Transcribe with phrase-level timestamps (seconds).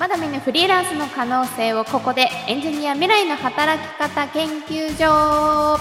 [0.00, 5.78] まだ見ぬフリーランスの可能性をここでエンジニア未来の働き方研究所。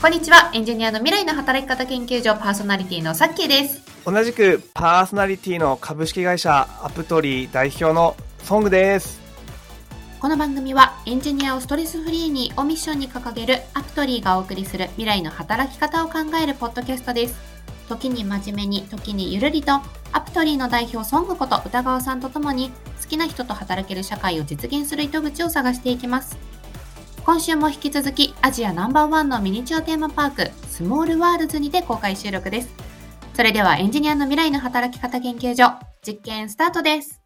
[0.00, 0.52] こんにちは。
[0.54, 3.82] エンジニアの未来の働き方研究所パーソナリティのさっきーです。
[4.04, 8.14] 同じくパーソナリティの株式会社アプトリー代表の
[8.44, 9.20] ソングです。
[10.20, 17.53] この番組はエンジニアをストレスフリーにをミッションに掲げるアプトリーがお送りする未来の働き方を考えるポッドキャストです
[17.88, 19.80] 時に真面目に時にゆるりと
[20.12, 22.70] アプトリーの代表ソングこと歌川さんとともに
[23.02, 26.36] 好きな人と働ける社会を実現する糸口を探していきます。
[27.24, 32.68] 今週も引き続きアジアナンバーワンのミニチュアテーマパークスモールワールズにて公開収録です。
[33.32, 35.74] それではエンジニアの未来の働き方研究所
[36.06, 37.23] 実験スタートです。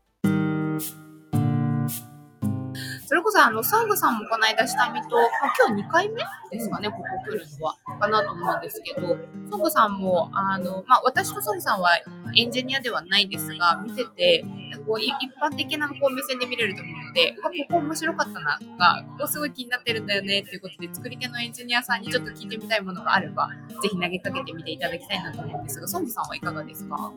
[3.08, 5.28] それこそあの、サングさんもこの間下見と、まあ、
[5.66, 9.16] 今日2回目ですかね、ここ来るのは、かなと思うんですけど、
[9.50, 11.88] ソングさんも、あの、まあ、私とソングさんは
[12.36, 14.44] エンジニアではないですが、見てて、
[14.86, 15.10] こう一
[15.42, 23.48] 般的なこう目線で見れると思うので、ここ面白かったなとか、ここすごい気になってるんだよねっていうことで、作り手のエンジニアさんにちょっと聞いてみたいものがあれば、
[23.82, 27.10] ぜひ投げかけてみていただきたいなと思うんですが、ソングさんはいかがですか？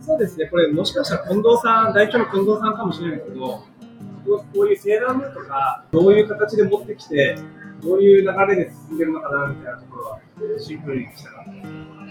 [0.00, 3.62] そうですね、これもしかしたら近藤さん、代表の近藤さんかもしれないですけど、
[4.38, 7.36] こういうセーラームーンとか、どういう形で持ってきて、
[7.82, 10.18] どういう流れで進んでるのかなみたいなところは、
[10.58, 11.44] シンプルにしたか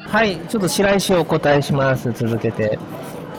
[0.10, 2.80] はい、ちょっと白石をお答えします、続けて。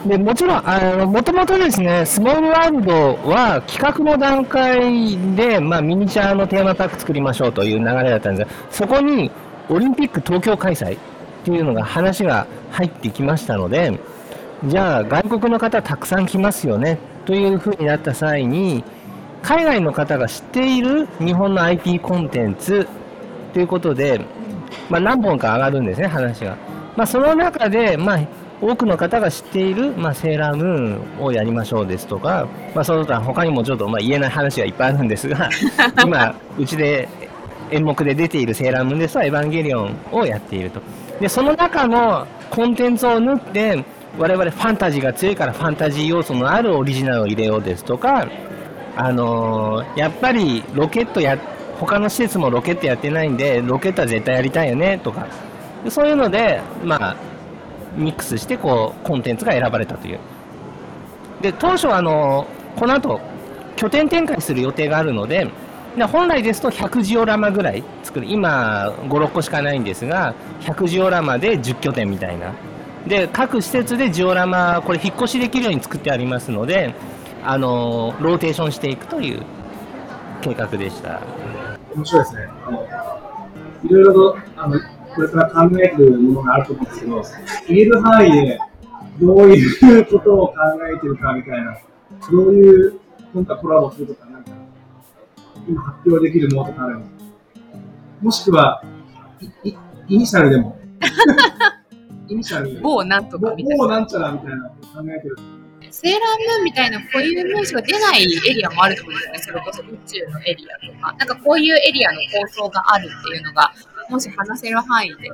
[0.07, 2.93] でもちろん、あの、もともとですね、スモールワールド
[3.29, 9.31] は企画の段階で、まあ、ミニチュアのテーマパーク作りましょうという流れだったんですが、そこに
[9.69, 10.99] オリンピック東京開催っ
[11.45, 13.99] ていうのが話が入ってきましたので、
[14.65, 18.85] じゃあ外国の方たくさん来ますよねというふうになった際に、
[19.43, 22.87] 海外の方が知っている日本の IT コンテンツ
[23.55, 24.21] ということで、
[24.89, 26.57] まあ、何本か上がるんですね、話が。
[26.97, 28.21] まあ、その中で、まあ、
[28.61, 35.49] 多くの方が知っている、まあ、セーラームーンをやりましょうですとか、まあ、その他他にもちょっと、まあ、言えない話がいっぱいあるんですが、
[36.05, 37.09] 今、うちで
[37.71, 40.81] 演目で出ているセーラームーンですと、エヴァンゲリオンをやっていると。
[41.21, 43.85] で、その中のコンテンツを縫って、
[44.19, 48.29] 我々ファンタジーが強いからファンタジー要素のあるオリジナルを入れようですとか、
[48.97, 51.39] あのー、やっぱりロケットや、
[51.79, 55.27] 他の施設もロケットやってないんで、ロケットは絶対やりたいよねとか、
[55.89, 57.17] そういうので、まあ、
[57.97, 60.19] ミックスしてこうコンテンツが選ばれたという。
[61.41, 63.21] で、当初はあのー、この後、
[63.77, 65.49] 拠点展開する予定があるので、
[65.97, 72.53] で本来ですと100ジオラマぐらい作る、今5、6個しかないんですが、100ジオラマで10拠点みたいな。
[73.07, 76.95] で、各施設でジオラマ、これ引っ越しできるように作ってありますので、
[77.43, 79.43] あのローテーションしていくという
[80.43, 81.23] 計画でした。
[81.95, 82.49] 面白いですね。
[82.67, 82.87] あの
[83.85, 84.79] いろいろとあの
[85.15, 87.23] これから考えるものがあると思うんですけど、
[87.69, 88.61] 言える範囲で
[89.19, 90.55] どういうことを考
[90.95, 91.79] えてるかみたいな、
[92.31, 93.01] どういう
[93.33, 94.51] 今回コラボするとか、なんか、
[95.67, 97.01] 今発表できるものとかある
[98.21, 98.83] もしくは、
[99.65, 99.75] イ、
[100.09, 100.79] イニシャルでも。
[102.31, 103.85] イニシャル某なんとかみたいな。
[103.85, 104.75] 某なんちゃらみたいな考
[105.05, 105.37] えてる。
[105.91, 109.39] セーラームーンみたいな固有名詞が出ないエリアもあると思うんですよね。
[109.41, 111.13] それこそ宇宙のエリアとか。
[111.19, 113.73] なんかこういうエリアの構想があるっていうのが、
[114.09, 115.33] もし話せる範囲で、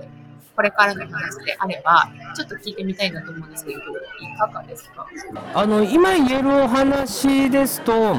[0.55, 3.83] これからの話であれば、ちょっと聞いてみたいなと思うんですけど、い
[4.39, 5.07] かがですか？
[5.53, 8.19] あの、今言えるお話ですと、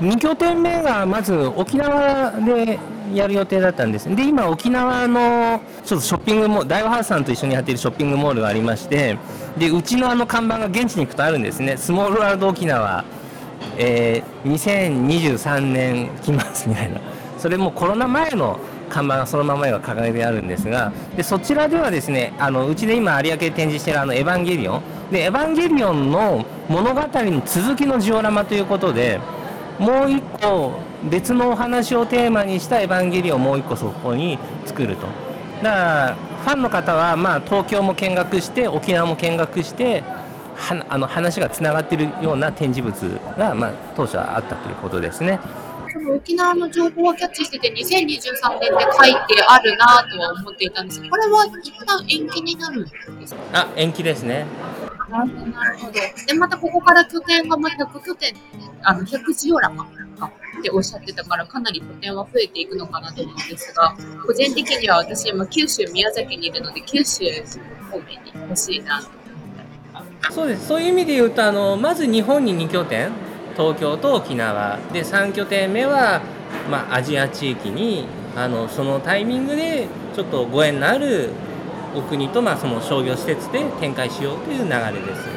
[0.00, 2.80] 2拠点目がまず沖縄で
[3.14, 4.14] やる予定だったんです。
[4.14, 9.18] で、今沖縄のちょっとショッピングモール、大和ハウスさんと一緒にやっているショッピングモールがありまして、
[9.58, 11.76] で、うちのあの看板が現地に行くとあるんですね。
[11.76, 13.04] スモールワールド沖縄、
[13.78, 17.00] えー、2023年来ますみたいな。
[17.38, 18.58] それもコロナ前の
[18.88, 29.20] 看板がそのままが掲げてあるんですが、でそちらではですね、あのうちで今有明展示しているあのエヴァンゲリオン、でエヴァンゲリオンの物語の続きのジオラマということで、
[29.78, 30.72] もう一個
[31.10, 35.06] 別のお話をテーマにしたエヴァンゲリオンをもう一個そこに作ると
[35.62, 40.02] だからファンの方はまあ東京も見学して沖縄も見学して
[40.56, 45.38] はあの話がつながっているような展示物が、まあ、当初はあったということですね。
[46.08, 54.46] 沖縄の情報はキャッチしてて2023年で書いてあるなとは思っていたんですがこれは一旦延期になるんですかあ延期ですね。
[55.08, 55.92] なるほど。
[55.92, 58.34] で、またここから拠点がまた100拠点、
[58.82, 59.86] あの、100ジオラマっ
[60.62, 67.24] ておっしゃってたから、かなり拠点は増えていくのかなと思うんですが、個人的には私、今、九州、宮崎にいるので、九州
[67.90, 69.10] 方面に欲しいなと
[70.30, 70.66] そうです。
[70.66, 73.10] そういう意味で言うと、あの、まず日本に2拠点、
[73.56, 76.20] 東京と沖縄、で、3拠点目は、
[76.70, 78.06] まあ、アジア地域に、
[78.36, 81.30] あの、そのタイミングで、ちょっとご縁のある
[81.96, 85.35] お国とまあその商業施設で展開しようという流れです。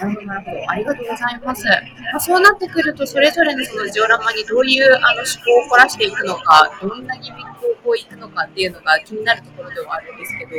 [0.00, 1.64] なるほど、ありがとうございます。
[1.66, 1.72] ま
[2.16, 10.52] あ、そうなってくると、それぞれのそのジオラマにどういうあの思考を凝らしていくのか、どんなギミックをこういくのかっていうのが気になるところではあるんですけど、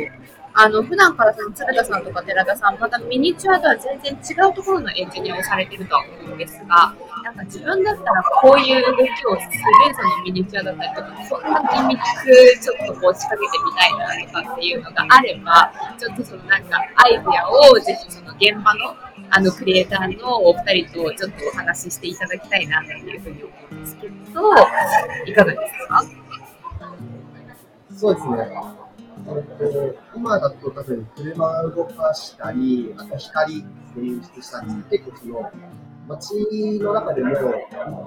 [0.58, 18.96] あの普段からその鶴田さんとか寺田さん、またミニチュアとは全然違うところのエンジニアをされているとは思うんですが、なんか自分だったらこういう動きをするそのミニチュアだったりとか、こんなギミックちょっとこう仕掛けてみたいなとかっていうのがあれば、ちょっとそのなんかアイデアをぜひその現場の
[19.30, 24.14] あのクリエイターのお二人とちょっとお話ししていただきたいなというふうに思うんですけど、
[25.26, 26.04] いかがですか？
[27.96, 28.36] そうですね。
[30.14, 35.50] 今だと多分車を動かしたり、あと光って演出したんですけど、結構その
[36.08, 37.30] 街の中でも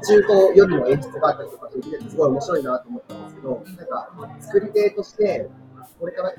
[0.01, 5.50] 中と夜の演出があったりとかできてすごい面白いなと思ったんですけど、なんか作り手として
[6.00, 6.33] これから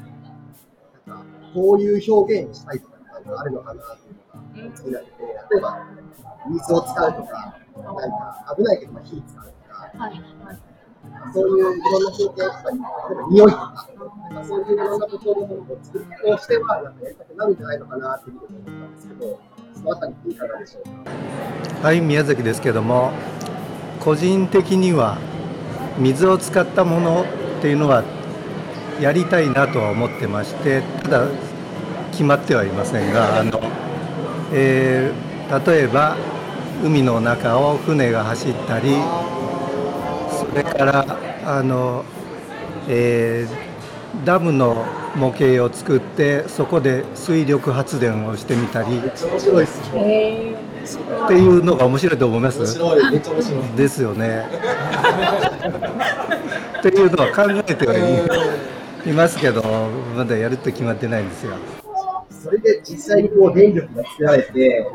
[1.06, 2.96] なんかこういう表現をしたいとか
[3.38, 3.98] あるのかなっ
[4.60, 5.10] ていうのが気になって、
[5.52, 5.86] 例えば
[6.48, 9.98] 水を使うとか、なんか危ないけど火使うとか。
[9.98, 10.20] はいはい
[11.32, 13.88] そういういろんな表現とか、例えば匂いとか、
[14.30, 19.40] なんかそういういろんなことを作るとしては、なんかやりたくなるんじゃないのかなっていうふうに思ったんですけど、
[19.74, 21.86] そのあたりいかがでしょうか。
[21.88, 23.12] はい、宮崎ですけども、
[24.00, 25.18] 個人的には
[25.98, 27.24] 水を使ったものっ
[27.60, 28.02] ていうのは
[29.00, 31.26] やりたいなとは思ってまして、ただ
[32.12, 33.60] 決まってはいませんが、あの
[34.52, 36.16] えー、例えば
[36.84, 38.96] 海の中を船が走ったり。
[40.30, 41.04] それから
[41.44, 42.02] あの、
[42.88, 49.00] えー、ダムの模型を作ってそこで水力発電をしてみたりっ
[51.28, 52.78] ていうのが面白いと思います？
[53.76, 54.46] ですよね。
[56.78, 57.94] っていうのは考えては
[59.04, 59.62] いますけど
[60.16, 61.52] まだやるって決まってないんですよ。
[62.42, 64.86] それで実際にこう電力が作られて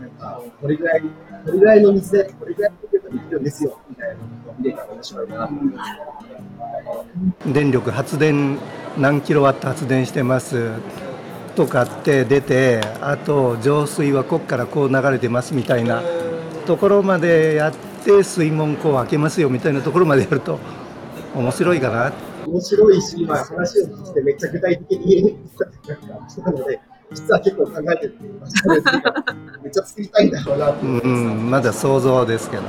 [0.00, 1.06] なんかこれぐらいこ
[1.52, 5.50] れぐらいの水でこれぐらいの電力ができるんですよみたいなのを見れたら面白いな
[7.46, 8.58] 電力発電
[8.98, 10.70] 何キロワット発電してます？
[11.54, 16.02] とかって出てあと浄水はここからこう流れてますみたいな。
[16.66, 17.74] ところまでやっ
[18.04, 20.58] て水門こう開けますよみたいなところまでやると
[21.32, 22.12] 面白いかな
[22.46, 25.36] 面白いし、まあ、話を聞いてめっちゃ具体的に
[26.28, 26.80] したので
[27.12, 28.16] 実は結構考えてる
[29.62, 30.58] めっちゃ作りたいんだろう。
[30.58, 32.62] なうん、まだ想像ですけど。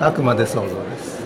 [0.00, 1.20] あくまで想像です。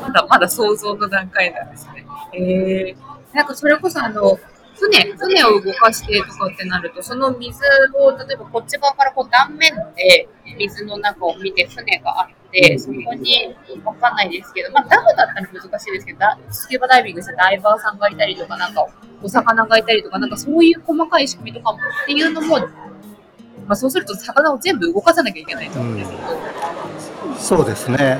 [0.00, 2.06] まだまだ想像の段階なんですね。
[2.32, 4.38] えー、なんかそれこそあの
[4.76, 7.60] 船、船を動かしてとかってなると、その水
[7.94, 13.54] を、例えばこっち側からこう断面で水の中を見て船があって、そこに、
[13.84, 16.20] わかんないですけど、まあダムだったら難しいですけど、
[16.50, 18.86] スキューバダイビングしてダイバーさんがいたりとか、なんか
[19.22, 22.66] お魚がいたりとか、なんかそういう細かい仕組みとかもっていうのも、ま
[23.70, 26.22] あそうすると魚を全部動かさなきゃいけないと思うんですけど。
[27.28, 28.18] うん、そうですね。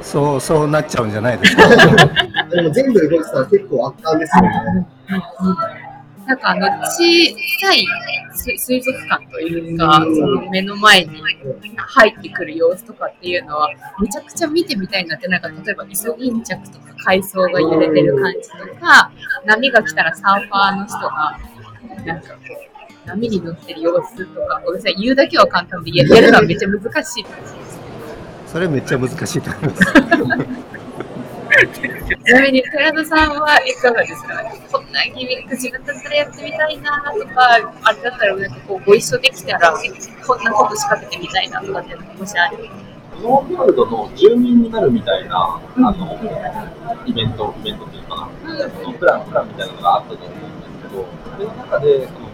[0.00, 1.68] そうそうなっちゃうんじゃないですか。
[2.50, 4.86] でも全部動いてたら結構圧巻ですよね。
[6.28, 7.86] なんかあの小さい
[8.34, 11.22] 水族館というか、その目の前に
[11.76, 19.10] 入ってくる様子とかっていうのは、めちゃくちゃ見てみたいなって、なんか例えばイソギンチャクとか海藻が揺れてる感じとか、
[19.46, 21.40] 波が来たらサーファーの人が、
[22.04, 22.38] なんかこ
[23.04, 27.26] う、波に乗ってる様子とか、ごめんなさい、言うだけは簡単で、やるのはめっちゃ難しい
[28.46, 30.58] それめっちゃ難しいと思います。
[31.66, 34.34] ちなみに寺田さんはいかがですか
[34.70, 42.58] こんなギミック自分だったらやってみたいなとか、あれだったらなんかこうご一緒できたらこんなこと仕掛けてみたいなとかってもしある
[43.20, 46.20] ノーフールドの住民になるみたいな、あの、
[47.04, 52.28] イベント、イベントっていうかな、うん、プラン、プランみたいなのがあったと思うんですけど、それの中で、その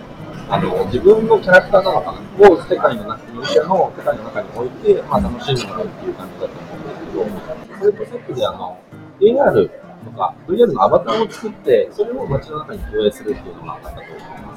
[0.47, 2.21] あの自分のキャラクターなのかな？
[2.51, 8.79] を世界の中、ミニチュアの世界の中に置いて、まあ、楽しんでもらうっていう感じだと思うんですけど、それとセットであの、
[9.21, 9.69] AR
[10.05, 14.57] とか VR のアバターを作って、それを街の中に投影するっていうのがあったと思いま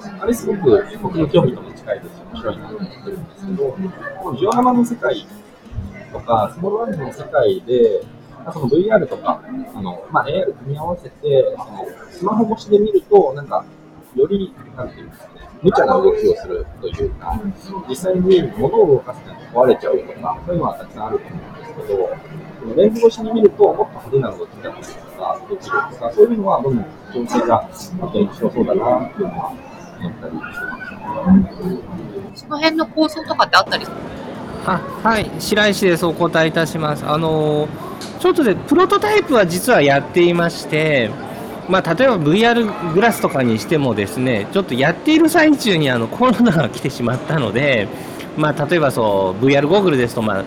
[0.00, 0.10] す。
[0.20, 3.76] あれすごく僕の興味とも近いですし、面白いなと思ってるんですけど、
[4.22, 5.26] このジオラマの世界
[6.12, 8.02] とか、スモールワールドの世界で、
[8.52, 9.42] その VR とか、
[9.74, 13.64] あのまあ、AR 組み合わせて、そのスマホ越しで見ると、なんか、
[14.14, 17.38] より、なんていうんですかね、無茶な動きをするというか、
[17.88, 22.10] 実際に物を動かすと壊れちゃうとか、そういうのはたくさんあると思うんですけど、
[22.74, 26.84] レンズ越しに見ると、もっと派手な動きだったりとか、できるとか、そういうのは、どんどん
[27.26, 29.52] 調整が、あと面白そうだなっていうのは
[30.00, 32.40] 思ったりしてます。
[32.40, 33.96] その辺の構想とかってあったりする
[34.66, 36.04] あはい、白石です。
[36.04, 37.04] お答えいたします。
[37.06, 37.68] あの
[38.18, 41.10] ちょっとで、プロトタイプは実はやっていまして、
[41.68, 47.88] まあ、例えば VR グラスとかにしてもですねちょっとやっている最中にあのコロナが来てしまったので、
[48.36, 50.44] まあ、例えばそう VR ゴーグルですと、まあ、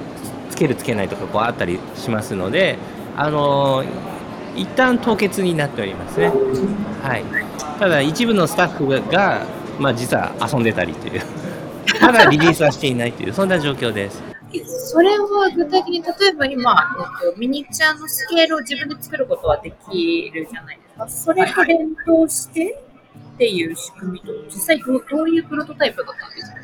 [0.59, 2.77] けるつけないとかこうあったりしますので、
[3.17, 3.83] あの
[4.55, 6.27] 一旦凍結になっておりますね、
[7.01, 7.23] はい、
[7.79, 9.45] ただ一部のスタッフが、
[9.79, 11.21] まあ、実は遊んでたりという。
[11.99, 14.21] た だリリースはしていないというそんな状況です。
[14.91, 16.75] それは具体的に例えば今、
[17.23, 21.07] えっと、ミニチュアのスケールを自分で作ることはできるじゃないですか。
[21.07, 22.79] それと連動して
[23.35, 26.58] っていう仕組みと実際どどういうプロトタイプだったんですか？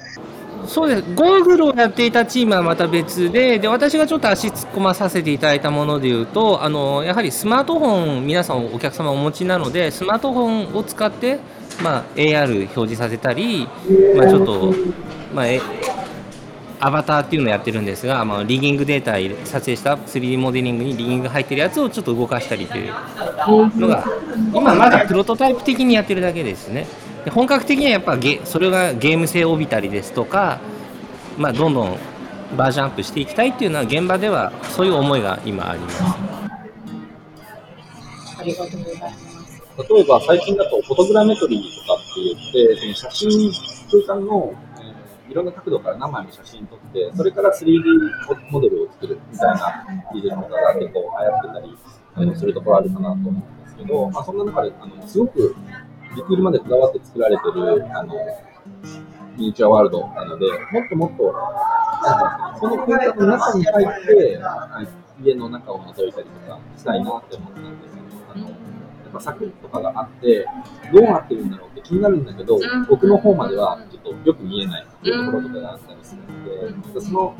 [0.67, 1.01] そうです。
[1.15, 11.39] ゴーグルをやっていたチームはまた別でで私がちょっと足突っ込まさせていただいたものでいうとあのやはりスマートフォン皆さんお客様お持ちなのでスマートフォンを使って、
[11.83, 13.67] まあ、AR 表示させたり、
[14.15, 14.73] まあ、ちょっと、
[15.33, 15.45] まあ、
[16.79, 19.13] アバターっていうのをやってるんですが、まあ、リギングデータ
[19.45, 22.93] 撮影した 3D モデリングにリギング入ってるやつをちょっと動かしたりという
[23.77, 24.05] のが
[24.53, 26.87] 今まだプロトタイプ的にやってるだけですね。
[27.31, 30.59] 本格的にはやっぱゲそれがゲーム性を帯びたりですとか、
[31.37, 31.97] まあ、どんどん
[32.55, 36.03] バージョンアップしていきたいっていうのは現場ではそういう思いが今あります。
[38.37, 39.25] ありがとうございます。
[39.89, 43.51] 例えば最近だとフォトグラメトリーとかって言って、その写真
[44.05, 44.53] 空間の、
[45.29, 47.81] いろんな角度から何枚も写真撮って、それから 3D
[48.51, 55.55] モデルを作るみたいな技術とかが結構流行ってたり、するところあるかなと思うんですけど、まあ、そんな中であのすごく
[56.15, 58.13] ディティールまでこだわって作られてる、あの、
[59.37, 61.35] ミニチュアワールドなので、もっともっと、
[62.59, 64.39] その空間の中に入って、
[65.21, 67.94] 家の中を覗いたりとかしたいなって思ったんです、
[69.15, 70.45] ぱ柵とかがあって、
[70.93, 77.35] どうなってるんだろうって気になるんだけど、奥の方まではちょっとよく見えないっていうところとかがあったりするので、その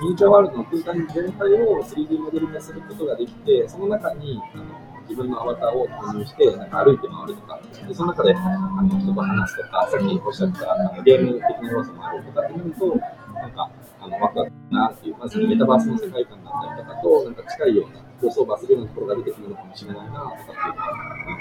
[0.00, 4.64] ミニチュアワールドの空間全体を 3D モデル化することができて、その中にあの
[5.08, 12.86] 自分のアバターを投入して、なんか歩いて回るとか、でその中であの人と話すとか、さっきおっしゃったあのゲーム的な要素もあるとかってなると、
[13.34, 20.30] なんか、あのワクワクなっていう、まずメタバースの世界観だったりとかと、なんか近いような、予想バスるようなところが出てくるのかもしれないなとか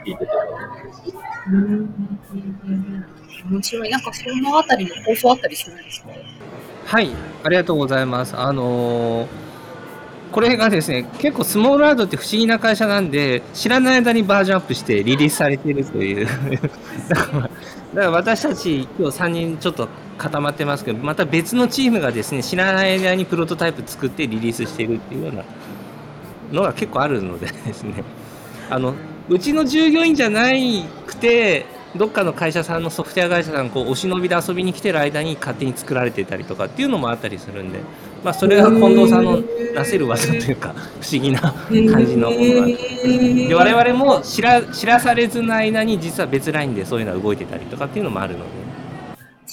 [0.02, 1.86] っていうのを聞いてて思いま
[3.44, 3.46] す。
[3.52, 3.90] 面白い。
[3.90, 6.10] なんかそのあたりの構想あったりするんですか？
[6.86, 7.10] はい、
[7.44, 8.36] ありがとうございます。
[8.38, 9.28] あのー
[10.32, 16.28] これがですね、結構スモールアートって不思議な会社なんで、知らない間にバージョンアップしてリリースされているという
[17.08, 17.42] だから。
[17.42, 17.52] だか
[17.94, 19.88] ら私たち今日3人ちょっと
[20.18, 25.44] 固まってますけど、また別のチームがですね、知らない間にプロトタイプ作ってリリースしているっていうような
[26.52, 28.04] のが結構あるのでですね、
[28.70, 28.94] あの、
[29.30, 30.50] うちの従業員じゃな
[31.06, 37.80] くて、どっかの会社さんのソフトウェア会社さんこうお忍びで遊びに来てる間に勝手に作られてたりとかっていうのもあったりするんで、
[38.22, 39.42] まあ、それが近藤さんの
[39.74, 42.68] なせる技というか 不思議な感じのものが。
[42.68, 48.75] で我々も知ら知らされずの間に実は別ラインでそういうのは動いてたりとかっていうのもあるので。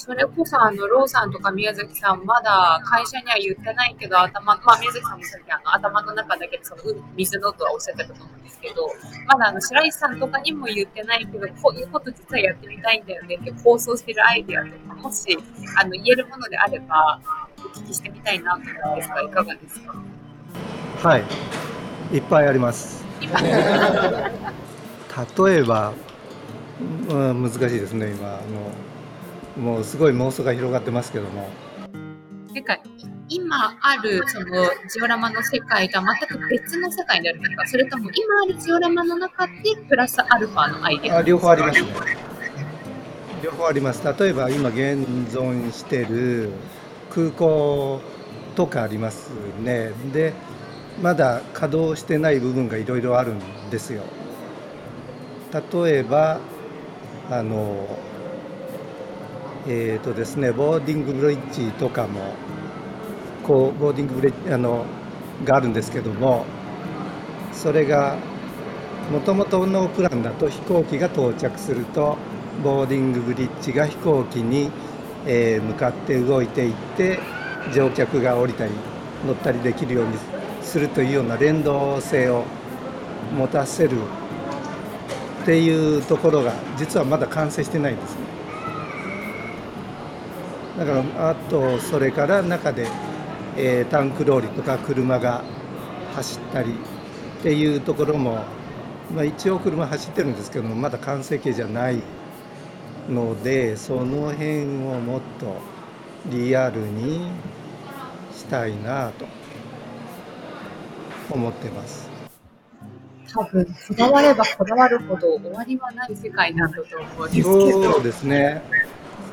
[0.05, 6.81] それこそあのローさんとか宮崎さんまだ会社には言ってないけど頭、まあ、宮崎さんもさっきあの頭の中だけでその
[7.15, 8.85] 水のとはおっしゃってたと思うんですけど
[9.27, 15.37] まだあの白石さんとかにも言ってないけどこういうこと実はやってみたいんだよねって構想してるアイデアとかもし
[15.79, 17.21] あの言えるものであれば
[17.59, 19.95] お聞きしてみたいなと思うんですがいかがですか？
[21.07, 21.23] はい。
[22.13, 23.05] いっぱいあります。
[23.21, 23.29] 例
[25.59, 25.93] えば、
[27.07, 28.41] うん、難しいですね今あの
[29.57, 31.47] もうすごい妄想が広がってますけども。
[32.53, 32.77] なんか
[33.29, 39.53] 今あるそのジオラマの世界とは全く別の世界にあるのか、それとも今あるジオラマの中で
[39.89, 41.87] プラスアルファのアイデアあ両方ありますね。
[43.43, 44.03] 両方あります。
[44.19, 46.51] 例えば今現存してる
[47.09, 48.01] 空港
[48.55, 49.31] とかあります
[49.61, 49.91] ね。
[50.13, 50.33] で、
[51.01, 54.03] まだ稼働してない部分がいろいろあるんですよ。
[55.51, 56.39] 例えば
[57.29, 57.87] あの
[59.65, 62.33] えーとですね、ボーディングブリッジとかも
[63.43, 64.85] こうボーディングブリッジあの
[65.45, 66.45] があるんですけども
[67.53, 68.17] それが
[69.09, 72.17] もともとのプランだと飛行機が到着すると
[72.61, 74.69] ボーディングブリッジが飛行機に、
[75.25, 77.19] え、向かって動いていって
[77.73, 78.71] 乗客が降りたり
[79.25, 80.17] 乗ったりできるように
[80.61, 82.43] するというような連動性を
[83.33, 83.97] 持たせる
[85.43, 88.22] っていうところが実はまだ完成してないんです。
[90.77, 92.87] だからあとそれから中で、
[93.57, 95.43] えー、タンクローリーとか車が
[96.15, 96.73] 走ったり
[97.39, 98.43] っていうところも、
[99.13, 102.01] まあ、一応車走ってるんですけどもまだ完成形じゃない
[103.09, 105.57] のでその辺をもっと
[106.27, 107.29] リアルに
[108.33, 109.25] したいなと
[111.29, 112.09] 思ってます。
[113.33, 118.61] 多分こだわればこだわるほど終わりはない世界なんだと思うんですけどそうですね。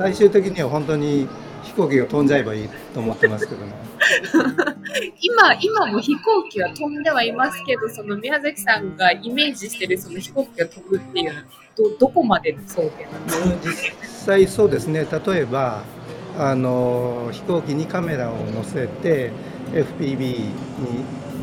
[0.01, 1.29] 最終的には本当に
[1.63, 3.73] 飛行機が飛んじゃえばいいと思ってますけども。
[5.21, 11.45] 今今も飛行機は飛んではいますけどその宮崎さんがイメージしてるその飛行機が飛ぶっていうのは
[11.77, 13.97] どどこまでの想定なんですか？
[14.03, 15.07] 実際そうですね。
[15.27, 15.83] 例えば
[16.39, 19.31] あの飛行機にカメラを載せて
[19.73, 20.51] FPV に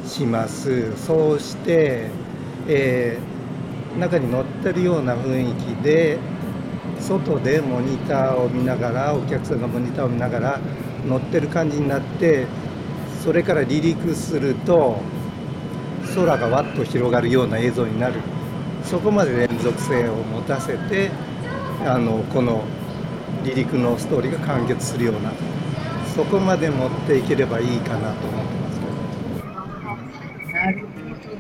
[0.08, 0.98] します。
[0.98, 2.06] そうして、
[2.68, 3.38] えー
[3.98, 6.20] 中に乗ってるような雰囲気で
[7.00, 10.60] 外でモニターを見ながらお客さんがモニターを見ながら
[11.08, 12.46] 乗ってる感じになって
[13.24, 15.00] それから離陸すると
[16.16, 18.16] 空がわっと広がるような映像になる。
[18.84, 21.12] そこまで連続性を持たせて
[21.86, 22.64] あのこの
[23.44, 25.32] 離陸のストーリーが完結するような。
[26.16, 28.94] そこまで持っていければいいかなと思ってますけど。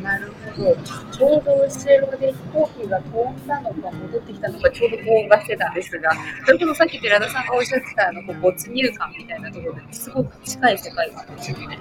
[0.03, 6.11] なるほどなるほどちょうど後ろで飛行機が飛んだのか戻ってきたのかちょうどこうがしてたんですが
[6.45, 11.77] それこそさっき寺田さんがおっしゃってたあのこう没入感みたいなところですごく近い世界観ですよね。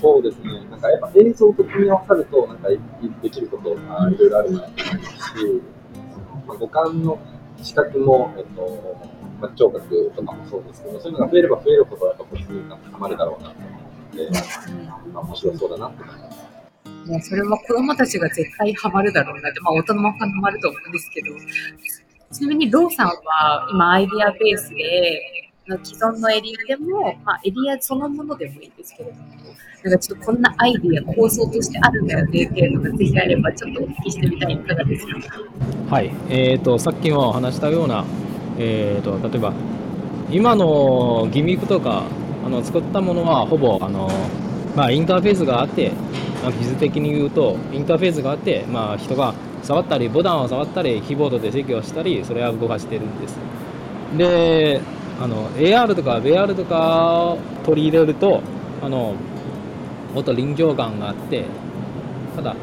[0.00, 0.64] そうですね。
[0.70, 5.62] なんかやっぱ映像と組み合わさると、なんかできることがいろいろあるなと思いますし、
[6.46, 7.18] まあ、五感の
[7.62, 8.96] 視覚も、えっと、
[9.40, 13.70] まあ、聴覚とかもそうですけど、そういうのが増えれば増えるほど、やっぱ没入感が高まるだろうなと思っ
[14.16, 14.30] て、
[15.12, 16.41] まあ、面白そうだなって思います。
[17.06, 21.28] もうそれは子供たちが絶対ハマるだろうなって、まあ大人もハマると思うんですけど、
[22.30, 25.20] ちなみにローさんは今アイディアベースで、
[25.84, 29.22] 既存のエリアでも、まあ、エリアそのものでもいいんですけれども、
[29.84, 35.12] なんかちょっとこんなアイディア、構想としてあるんだよねっていうのがぜひあれば、ちょっとお聞きしてみたいいかがですか？
[35.88, 38.04] はい、えー、とさっきも話したような、
[38.58, 39.52] えー、と例えば
[40.30, 42.04] 今のギミックとか
[42.44, 44.10] あの作ったものはほぼあの、
[44.74, 45.90] まあ、インターフェースがあって、
[46.42, 53.38] まあ、技術的に言うとインターフェースがあって、まあ、人が触ったりボタンを触ったりキーボードで制御したりそれは動かしてるんです。
[54.16, 54.80] で
[55.20, 58.42] あの AR とか VR とかを取り入れると
[58.82, 59.14] あの
[60.14, 61.44] もっと臨場感があって
[62.34, 62.56] ただ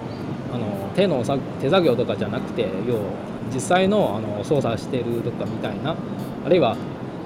[0.53, 3.01] あの手のさ手作業とかじゃなくて要は
[3.53, 5.95] 実際のあの操作してるとかみたいな
[6.45, 6.75] あるいは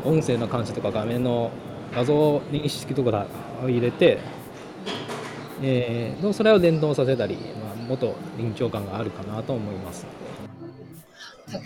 [0.05, 1.51] 音声の監視とか画面の
[1.93, 3.25] 画像認識とか
[3.63, 4.19] 入れて、
[5.61, 10.05] えー、それを連動させたり、まあ、もっと臨場感があるかなと思います。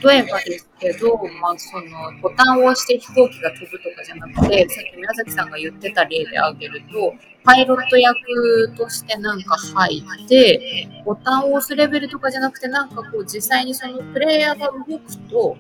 [0.04, 1.88] 例えばですけど、まあ、その
[2.22, 15.56] ボタンを押して飛行機が飛ぶとかじゃなくて、さっき宮崎さんが言ってた例で挙げると、パイロット役としてなんか入って、ボタンを押すレベルとかじゃなくて、なんかこう実際にそのプレイヤーが動くと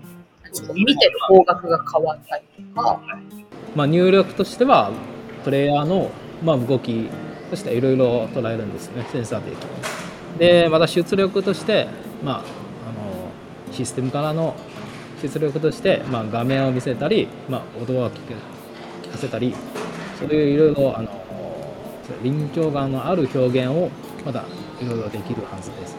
[0.73, 2.99] 見てる方角が変わったりとか、
[3.75, 4.91] まあ、入力としては
[5.43, 6.11] プレイヤーの、
[6.43, 7.09] まあ、動き
[7.49, 9.45] としていろいろ捉えるんですねセンサー
[10.37, 11.87] ででまた出力として、
[12.23, 14.55] まあ、あのシステムからの
[15.21, 18.33] 出力として、まあ、画面を見せたり、まあ、音を聞か
[19.03, 19.55] 聞かせたり
[20.19, 21.09] そういういろいろあの
[22.23, 23.89] 臨場感のある表現を
[24.25, 24.45] また
[24.81, 25.97] いろいろできるはずです。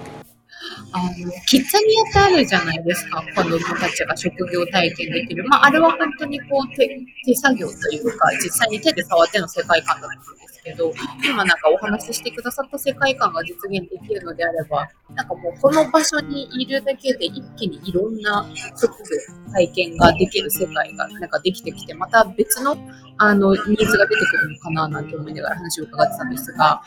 [0.93, 3.23] あの、キッザニアってあるじゃないですか。
[3.37, 5.45] 子供たちが職業体験できる。
[5.49, 6.89] まあ、あれは本当にこう手、
[7.25, 10.93] 手作業というか、実際に手で触っての世界観だったんですけど、
[11.25, 22.77] 今なんかお話ししてくださった世界観が実現できるのであれば、なんかもうこの場所にいるだけで一気にいろんな職業体験ができる世界がなんかできてきて、また別の
[23.21, 26.83] あのニーズが出てくるのかななんて思いながら話を伺ってたんですが、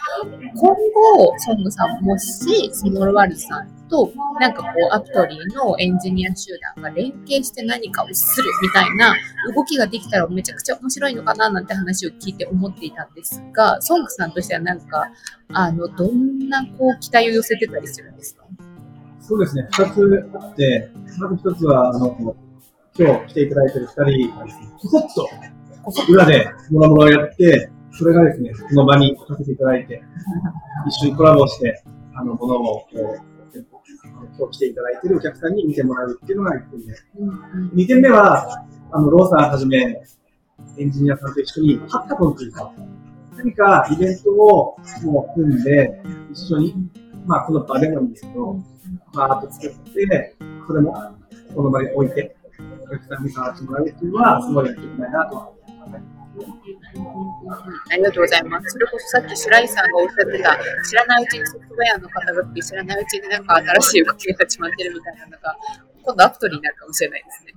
[0.56, 9.14] 今後、ソングさん、もしスモールワールドさんと、なんかこう、アプトリーのエンジニア集団が連携して何かをするみたいな
[9.54, 15.12] 動きができたらめちゃくちゃ面白いのかななんて話を聞いて思っていたんですが、ソングさんとしてはなんか、
[15.54, 18.46] あの、どんなこう、期待を寄せてたりするんですか？
[19.20, 22.36] そうですね、二つあって、まず一つは、あの、
[22.98, 23.92] 今日来ていただいている二
[24.28, 25.00] 人がですね、こそ
[26.04, 30.02] っと裏でもろもろやって、それがですね、この場にさせていただいて、
[30.88, 31.84] 一緒にコラボして、
[32.16, 33.31] あの、ものを、こう、
[34.04, 37.84] 今日来ていただいているお客さんに見てもらうっていうのが1点目。
[37.84, 40.02] 2点目は、あの、ローさんはじめ、
[40.78, 42.72] エンジニアさんと一緒にハッカトンというか、
[43.38, 46.76] 何かイベントをもう組んで、一緒に、
[47.26, 48.60] まあ、この場でもいいんですけど、
[49.14, 50.36] バーッと作って、
[50.68, 50.94] それも
[51.56, 52.36] この場に置いて、
[52.86, 56.21] お客さんに触ってもらうっていうのは、すごいやっていきたいなと思ってます。
[57.90, 58.70] ありがとうございます。
[58.70, 65.58] それこそさっき白井さんがおっしゃってた、知らないうちにソフトウェアの方が知らないうちになんか新しい動きが始まってるみたいなのが、
[66.04, 67.54] 今度アプトリーになるかもしれないですね。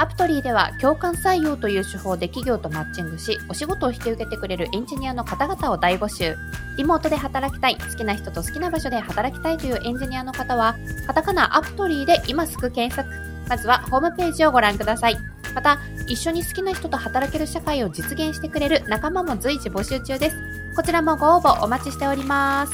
[0.00, 6.38] アプトリーでは共感採用という手法で企業とマッチングし、お仕事を引き受けてくれるエンジニアの方々を大募集。
[6.78, 10.74] リモートで働きたい、好きな人と好きな場所で働きたいというエンジニアの方は、
[11.06, 13.10] カタカナアプトリーで今すぐ検索。
[13.46, 15.18] まずはホームページをご覧ください。
[15.54, 20.36] また、一緒に好きな人と働ける社会を実現してくれる仲間も随時募集中です。
[20.76, 22.72] こちらもご応募お待ちしております。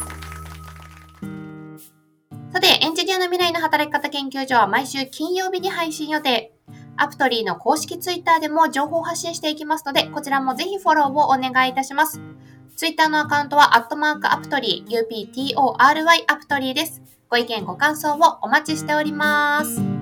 [2.53, 6.56] さて、エンジニアの未来の働き方研究所は毎週金曜日に配信予定。
[6.97, 12.21] アプトリーの公式ツイッターでも情報発信していきますので、こちらもぜひフォローをお願いいたします。
[12.77, 17.03] ツイッターのアカウントは、アットマークアプトリー、UPTORY アプトリーです。
[17.29, 19.96] ご意見ご感想をお待ちしております。